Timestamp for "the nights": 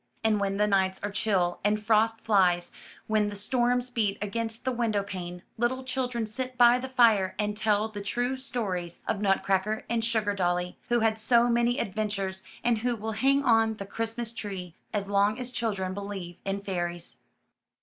0.57-0.99